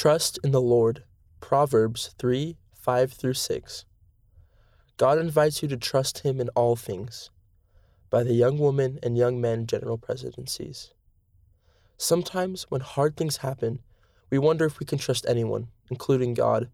Trust 0.00 0.38
in 0.42 0.50
the 0.50 0.62
Lord. 0.62 1.04
Proverbs 1.42 2.14
3 2.18 2.56
5 2.72 3.12
through 3.12 3.34
6. 3.34 3.84
God 4.96 5.18
invites 5.18 5.60
you 5.60 5.68
to 5.68 5.76
trust 5.76 6.20
Him 6.20 6.40
in 6.40 6.48
all 6.56 6.74
things. 6.74 7.28
By 8.08 8.22
the 8.22 8.32
Young 8.32 8.56
Women 8.56 8.98
and 9.02 9.18
Young 9.18 9.42
Men 9.42 9.66
General 9.66 9.98
Presidencies. 9.98 10.94
Sometimes, 11.98 12.62
when 12.70 12.80
hard 12.80 13.14
things 13.14 13.44
happen, 13.44 13.80
we 14.30 14.38
wonder 14.38 14.64
if 14.64 14.80
we 14.80 14.86
can 14.86 14.96
trust 14.96 15.26
anyone, 15.28 15.68
including 15.90 16.32
God. 16.32 16.70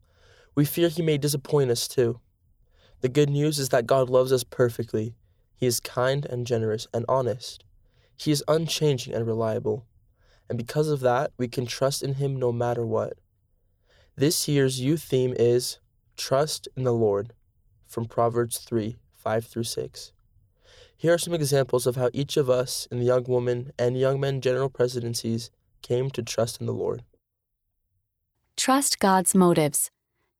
We 0.55 0.65
fear 0.65 0.89
He 0.89 1.03
may 1.03 1.19
disappoint 1.19 1.73
us 1.73 1.89
too. 1.89 2.21
The 3.01 3.09
good 3.09 3.29
news 3.29 3.59
is 3.59 3.71
that 3.71 3.89
God 3.89 4.09
loves 4.09 4.33
us 4.33 4.45
perfectly. 4.45 5.17
He 5.57 5.67
is 5.67 5.81
kind 5.81 6.25
and 6.27 6.47
generous 6.47 6.87
and 6.95 7.05
honest. 7.09 7.65
He 8.17 8.31
is 8.31 8.45
unchanging 8.47 9.15
and 9.15 9.27
reliable. 9.27 9.85
And 10.49 10.57
because 10.59 10.89
of 10.89 11.01
that, 11.01 11.33
we 11.39 11.49
can 11.49 11.67
trust 11.67 12.03
in 12.03 12.15
Him 12.15 12.37
no 12.37 12.53
matter 12.53 12.87
what. 12.87 13.15
This 14.17 14.49
year's 14.49 14.81
youth 14.81 15.03
theme 15.03 15.35
is 15.37 15.79
Trust 16.17 16.69
in 16.77 16.85
the 16.85 16.93
Lord 16.93 17.35
from 17.87 18.07
Proverbs 18.07 18.59
3 18.59 18.97
5 19.17 19.45
through 19.45 19.65
6. 19.65 20.13
Here 20.97 21.13
are 21.13 21.19
some 21.19 21.35
examples 21.35 21.87
of 21.87 21.97
how 21.97 22.09
each 22.15 22.37
of 22.37 22.49
us 22.49 22.89
in 22.91 22.99
the 22.99 23.05
Young 23.05 23.25
Women 23.25 23.73
and 23.79 23.99
Young 23.99 24.19
Men 24.19 24.41
General 24.41 24.71
Presidencies 24.71 25.51
came 25.83 26.11
to 26.11 26.23
trust 26.23 26.61
in 26.61 26.67
the 26.67 26.73
Lord. 26.73 27.03
Trust 28.57 28.99
God's 28.99 29.35
motives. 29.35 29.91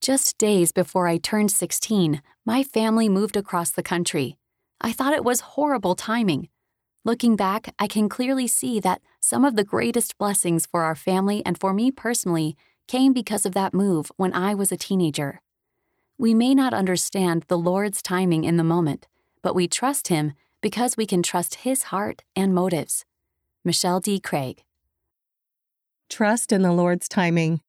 Just 0.01 0.39
days 0.39 0.73
before 0.73 1.09
I 1.09 1.19
turned 1.19 1.51
16, 1.51 2.23
my 2.47 2.63
family 2.63 3.09
moved 3.09 3.37
across 3.37 3.71
the 3.71 3.83
country. 3.83 4.39
I 4.81 4.93
thought 4.93 5.13
it 5.13 5.25
was 5.25 5.41
horrible 5.41 5.95
timing. 5.95 6.49
Looking 7.07 7.37
back, 7.37 7.73
I 7.79 7.87
can 7.87 8.09
clearly 8.09 8.49
see 8.49 8.81
that 8.81 9.01
some 9.21 9.45
of 9.45 9.55
the 9.55 9.63
greatest 9.63 10.19
blessings 10.19 10.67
for 10.67 10.83
our 10.83 10.97
family 10.97 11.41
and 11.47 11.57
for 11.57 11.73
me 11.73 11.93
personally 11.93 12.57
came 12.89 13.13
because 13.13 13.47
of 13.47 13.55
that 13.55 13.73
move 13.73 14.11
when 14.17 14.33
I 14.33 14.55
was 14.57 14.73
a 14.73 14.77
teenager. 14.77 15.41
We 16.19 16.35
may 16.35 16.53
not 16.53 16.75
understand 16.75 17.45
the 17.47 17.59
Lord's 17.59 18.03
timing 18.03 18.43
in 18.43 18.57
the 18.57 18.65
moment, 18.65 19.07
but 19.41 19.55
we 19.55 19.69
trust 19.69 20.09
Him 20.09 20.33
because 20.61 20.97
we 20.97 21.07
can 21.07 21.23
trust 21.23 21.63
His 21.67 21.85
heart 21.95 22.25
and 22.35 22.53
motives. 22.53 23.05
Michelle 23.65 24.01
D. 24.01 24.19
Craig. 24.19 24.65
Trust 26.11 26.51
in 26.51 26.63
the 26.63 26.73
Lord's 26.73 27.09
timing. 27.09 27.61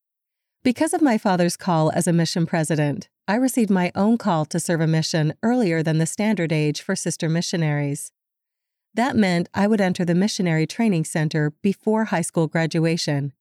Because 0.64 0.95
of 0.95 1.04
my 1.04 1.20
father's 1.20 1.56
call 1.56 1.92
as 1.92 2.08
a 2.08 2.11
mission 2.11 2.48
president, 2.48 3.08
I 3.28 3.36
received 3.36 3.70
my 3.70 3.92
own 3.94 4.17
call 4.17 4.45
to 4.45 4.59
serve 4.59 4.81
a 4.81 4.88
mission 4.88 5.36
earlier 5.44 5.83
than 5.83 6.00
the 6.00 6.08
standard 6.08 6.52
age 6.52 6.81
for 6.81 6.95
sister 6.95 7.30
missionaries. 7.30 8.11
That 8.98 9.16
meant 9.16 9.48
I 9.53 9.67
would 9.67 9.80
enter 9.80 10.03
the 10.03 10.16
missionary 10.16 10.66
training 10.66 11.03
center 11.06 11.53
before 11.62 12.06
high 12.06 12.23
school 12.23 12.48
graduation. 12.48 13.31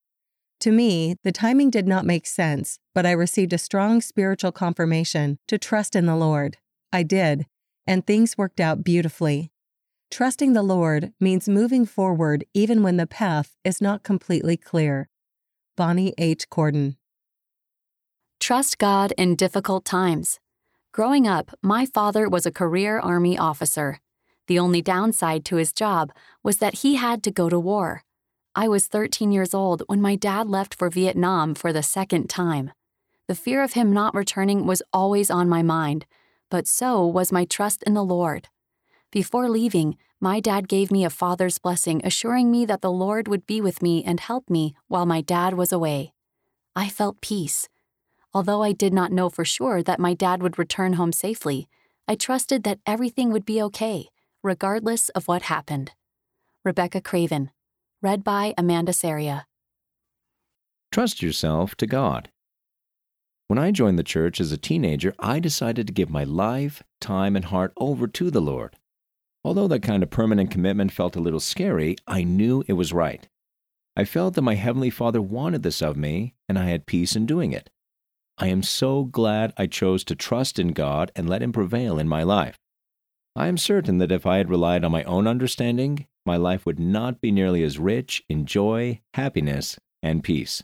To 0.61 0.71
me, 0.71 1.17
the 1.25 1.33
timing 1.33 1.71
did 1.71 1.89
not 1.89 2.05
make 2.05 2.27
sense, 2.27 2.79
but 2.95 3.07
I 3.07 3.13
received 3.13 3.55
a 3.55 3.59
strong 3.59 4.03
spiritual 4.03 4.53
confirmation 4.53 5.39
to 5.49 5.57
trust 5.57 5.97
in 5.97 6.05
the 6.05 6.15
Lord. 6.15 6.59
I 6.93 7.05
did, 7.05 7.47
and 7.87 8.07
things 8.07 8.37
worked 8.37 8.61
out 8.61 8.85
beautifully. 8.85 9.51
Trusting 10.11 10.53
the 10.53 10.63
Lord 10.63 11.15
means 11.19 11.49
moving 11.49 11.87
forward 11.87 12.45
even 12.53 12.83
when 12.83 12.99
the 12.99 13.07
path 13.07 13.57
is 13.65 13.81
not 13.81 14.03
completely 14.03 14.59
clear. 14.59 15.09
Bonnie 15.75 16.13
H. 16.19 16.51
Cordon. 16.51 16.99
Trust 18.41 18.77
God 18.77 19.15
in 19.17 19.37
difficult 19.37 19.87
times. 19.87 20.39
Growing 20.93 21.27
up, 21.27 21.53
my 21.63 21.87
father 21.87 22.29
was 22.29 22.45
a 22.45 22.53
career 22.53 22.99
Army 22.99 23.39
officer. 23.39 24.01
The 24.47 24.59
only 24.59 24.83
downside 24.83 25.45
to 25.47 25.57
his 25.57 25.73
job 25.73 26.13
was 26.43 26.59
that 26.59 26.77
he 26.77 26.97
had 26.97 27.23
to 27.25 27.31
go 27.31 27.49
to 27.49 27.59
war. 27.59 28.05
I 28.55 28.69
was 28.69 28.87
13 28.87 29.33
years 29.33 29.53
old 29.53 29.83
when 29.87 30.01
my 30.01 30.17
dad 30.17 30.49
left 30.49 30.75
for 30.75 30.89
Vietnam 30.89 31.55
for 31.55 31.73
the 31.73 31.83
second 31.83 32.31
time. 32.31 32.73
The 33.29 33.35
fear 33.35 33.63
of 33.63 33.73
him 33.73 33.93
not 33.93 34.15
returning 34.15 34.67
was 34.67 34.83
always 34.93 35.31
on 35.31 35.49
my 35.49 35.63
mind, 35.63 36.07
but 36.49 36.67
so 36.67 37.05
was 37.05 37.33
my 37.33 37.45
trust 37.45 37.83
in 37.83 37.95
the 37.95 38.05
Lord. 38.05 38.49
Before 39.11 39.49
leaving, 39.49 39.97
my 40.21 40.41
dad 40.41 40.69
gave 40.69 40.91
me 40.91 41.05
a 41.05 41.11
father's 41.11 41.59
blessing, 41.59 42.01
assuring 42.05 42.51
me 42.51 42.65
that 42.65 42.81
the 42.81 42.91
Lord 42.91 43.29
would 43.29 43.47
be 43.47 43.61
with 43.61 43.83
me 43.83 44.05
and 44.05 44.21
help 44.21 44.49
me 44.49 44.75
while 44.89 45.07
my 45.07 45.21
dad 45.21 45.55
was 45.55 45.73
away. 45.73 46.13
I 46.75 46.89
felt 46.89 47.21
peace. 47.21 47.69
Although 48.33 48.63
I 48.63 48.73
did 48.73 48.95
not 48.95 49.13
know 49.13 49.29
for 49.29 49.45
sure 49.45 49.83
that 49.83 49.99
my 49.99 50.15
dad 50.15 50.43
would 50.43 50.59
return 50.59 50.95
home 50.95 51.13
safely, 51.13 51.69
I 52.09 52.15
trusted 52.15 52.63
that 52.63 52.81
everything 52.87 53.33
would 53.33 53.45
be 53.45 53.61
okay, 53.63 54.09
regardless 54.47 55.09
of 55.11 55.27
what 55.27 55.43
happened. 55.43 55.93
Rebecca 56.65 57.01
Craven, 57.01 57.51
Read 58.01 58.23
by 58.23 58.55
Amanda 58.57 58.93
Saria. 58.93 59.45
Trust 60.93 61.21
yourself 61.21 61.75
to 61.77 61.87
God. 61.87 62.31
When 63.49 63.59
I 63.59 63.73
joined 63.73 63.99
the 63.99 64.05
church 64.05 64.41
as 64.41 64.53
a 64.53 64.57
teenager, 64.57 65.15
I 65.19 65.41
decided 65.41 65.89
to 65.89 65.93
give 65.93 66.09
my 66.09 66.25
life, 66.25 66.83
time, 67.01 67.35
and 67.35 67.47
heart 67.47 67.73
over 67.77 68.07
to 68.07 68.31
the 68.31 68.41
Lord. 68.41 68.77
Although 69.45 69.69
that 69.69 69.83
kind 69.83 70.03
of 70.03 70.11
permanent 70.11 70.51
commitment 70.51 70.93
felt 70.93 71.17
a 71.17 71.21
little 71.21 71.41
scary, 71.41 71.97
I 72.07 72.23
knew 72.23 72.65
it 72.69 72.75
was 72.75 72.93
right. 72.93 73.29
I 73.97 74.05
felt 74.05 74.35
that 74.35 74.43
my 74.43 74.55
Heavenly 74.55 74.91
Father 74.91 75.23
wanted 75.23 75.63
this 75.63 75.83
of 75.83 75.97
me, 75.97 76.35
and 76.49 76.59
I 76.59 76.67
had 76.67 76.87
peace 76.87 77.17
in 77.17 77.27
doing 77.27 77.53
it. 77.53 77.71
I 78.39 78.49
am 78.49 78.63
so 78.63 79.05
glad 79.05 79.53
I 79.57 79.67
chose 79.67 80.05
to 80.05 80.15
trust 80.15 80.59
in 80.59 80.69
God 80.69 81.11
and 81.17 81.29
let 81.29 81.43
Him 81.43 81.53
prevail 81.53 81.99
in 81.99 82.09
my 82.09 82.23
life. 82.23 82.59
I 83.37 83.49
am 83.49 83.59
certain 83.59 83.99
that 83.99 84.11
if 84.11 84.25
I 84.25 84.39
had 84.39 84.49
relied 84.49 84.83
on 84.83 84.93
my 84.93 85.05
own 85.05 85.27
understanding, 85.27 86.07
my 86.25 86.39
life 86.39 86.65
would 86.65 86.81
not 86.81 87.21
be 87.21 87.31
nearly 87.31 87.63
as 87.63 87.79
rich 87.79 88.25
in 88.31 88.47
joy, 88.47 89.03
happiness, 89.13 89.79
and 90.03 90.25
peace. 90.25 90.63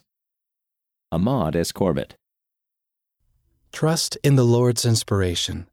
Ahmad 1.11 1.55
S. 1.55 1.71
Corbitt. 1.71 2.15
Trust 3.71 4.17
in 4.23 4.35
the 4.37 4.43
Lord's 4.43 4.85
inspiration. 4.85 5.67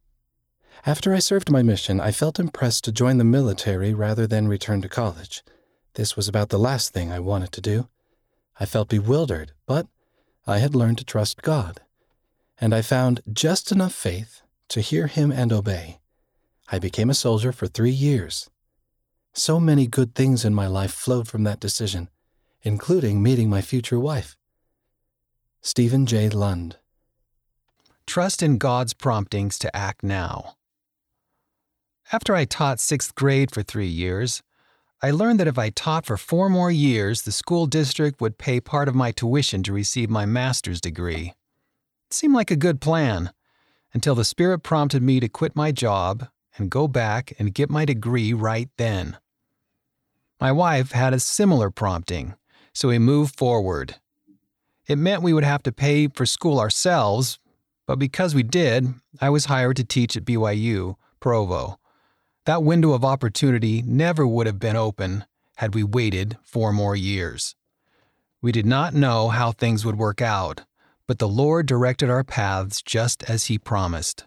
After 0.84 1.15
I 1.15 1.21
served 1.21 1.50
my 1.50 1.62
mission, 1.62 2.00
I 2.00 2.12
felt 2.12 2.38
impressed 2.38 2.84
to 2.84 2.93
join 2.93 3.17
the 3.17 3.25
military 3.25 3.94
rather 3.94 4.27
than 4.27 4.47
return 4.47 4.82
to 4.82 4.88
college. 4.88 5.43
This 5.94 6.17
was 6.17 6.28
about 6.28 6.50
the 6.50 6.59
last 6.59 6.93
thing 6.93 7.11
I 7.11 7.19
wanted 7.19 7.53
to 7.53 7.62
do. 7.62 7.88
I 8.59 8.67
felt 8.67 8.91
bewildered, 8.91 9.53
but 9.67 9.87
I 10.47 10.59
had 10.59 10.75
learned 10.75 10.99
to 10.99 11.05
trust 11.05 11.41
God. 11.41 11.81
And 12.61 12.75
I 12.75 12.82
found 12.82 13.22
just 13.32 13.72
enough 13.72 13.94
faith 13.94 14.43
to 14.69 14.82
hear 14.82 15.06
Him 15.06 15.32
and 15.32 15.50
obey. 15.50 16.00
I 16.72 16.78
became 16.78 17.10
a 17.10 17.14
soldier 17.14 17.53
for 17.53 17.66
three 17.66 17.91
years 17.91 18.48
so 19.32 19.60
many 19.60 19.86
good 19.86 20.14
things 20.14 20.44
in 20.44 20.54
my 20.54 20.66
life 20.66 20.92
flowed 20.92 21.28
from 21.28 21.44
that 21.44 21.60
decision, 21.60 22.08
including 22.62 23.22
meeting 23.22 23.48
my 23.48 23.60
future 23.60 23.98
wife. 23.98 24.36
Steven 25.60 26.04
J. 26.04 26.28
Lund. 26.28 26.76
Trust 28.06 28.42
in 28.42 28.58
God's 28.58 28.92
promptings 28.92 29.58
to 29.60 29.75
act 29.75 30.03
now. 30.03 30.56
After 32.12 32.34
I 32.34 32.44
taught 32.44 32.81
sixth 32.81 33.14
grade 33.14 33.52
for 33.52 33.62
three 33.62 33.87
years, 33.87 34.42
I 35.00 35.12
learned 35.12 35.38
that 35.38 35.47
if 35.47 35.58
I 35.58 35.70
taught 35.70 36.06
for 36.06 36.16
four 36.16 36.48
more 36.50 36.70
years, 36.70 37.22
the 37.22 37.32
school 37.32 37.66
district 37.66 38.20
would 38.20 38.37
pay 38.37 38.60
part 38.60 38.88
of 38.88 38.94
my 38.97 39.12
tuition 39.12 39.62
to 39.62 39.72
receive 39.72 40.10
my 40.10 40.26
master's 40.26 40.81
degree. 40.81 41.34
It 42.08 42.14
seemed 42.14 42.34
like 42.34 42.50
a 42.50 42.56
good 42.56 42.81
plan 42.81 43.31
until 43.94 44.16
the 44.16 44.25
Spirit 44.25 44.64
prompted 44.64 45.02
me 45.02 45.20
to 45.20 45.28
quit 45.28 45.54
my 45.54 45.70
job 45.70 46.28
and 46.56 46.71
go 46.71 46.88
back 46.88 47.33
and 47.38 47.55
get 47.55 47.71
my 47.71 47.84
degree 47.84 48.33
right 48.33 48.69
then. 48.77 49.16
My 50.41 50.53
wife 50.53 50.93
had 50.93 51.12
a 51.12 51.21
similar 51.21 51.71
prompting, 51.71 52.34
so 52.72 52.88
we 52.88 52.99
moved 52.99 53.37
forward. 53.37 53.97
It 54.87 54.97
meant 54.97 55.22
we 55.22 55.33
would 55.33 55.44
have 55.44 55.62
to 55.65 55.72
pay 55.72 56.09
for 56.09 56.27
school 56.27 56.59
ourselves, 56.59 57.38
but 57.87 57.99
because 57.99 58.34
we 58.34 58.43
did, 58.43 58.94
I 59.21 59.31
was 59.31 59.47
hired 59.47 59.77
to 59.77 59.84
teach 59.84 60.16
at 60.16 60.25
BYU, 60.25 60.97
Provo. 61.21 61.78
That 62.47 62.62
window 62.62 62.93
of 62.93 63.05
opportunity 63.05 63.82
never 63.82 64.27
would 64.27 64.47
have 64.47 64.59
been 64.59 64.77
open 64.77 65.27
had 65.56 65.75
we 65.75 65.84
waited 65.84 66.38
four 66.43 66.72
more 66.72 66.97
years. 66.97 67.55
We 68.41 68.50
did 68.50 68.65
not 68.65 68.94
know 68.94 69.28
how 69.28 69.53
things 69.53 69.84
would 69.84 69.99
work 69.99 70.22
out, 70.22 70.64
but 71.06 71.19
the 71.19 71.29
Lord 71.29 71.67
directed 71.67 72.08
our 72.08 72.25
paths 72.25 72.81
just 72.81 73.23
as 73.25 73.44
He 73.44 73.58
promised. 73.58 74.25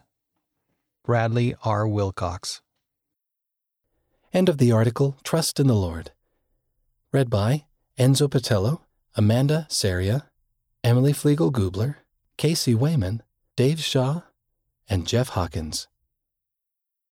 Bradley 1.03 1.53
R. 1.65 1.85
Wilcox. 1.85 2.61
End 4.31 4.47
of 4.47 4.57
the 4.57 4.71
article 4.71 5.17
Trust 5.21 5.59
in 5.59 5.67
the 5.67 5.73
Lord. 5.73 6.11
Read 7.11 7.29
by 7.29 7.65
Enzo 7.99 8.29
Patello, 8.29 8.83
Amanda 9.13 9.67
Saria, 9.69 10.29
Emily 10.81 11.11
Flegel 11.11 11.51
Gubler, 11.51 11.97
Casey 12.37 12.73
Wayman, 12.73 13.21
Dave 13.57 13.81
Shaw, 13.81 14.21
and 14.87 15.05
Jeff 15.05 15.29
Hawkins. 15.29 15.89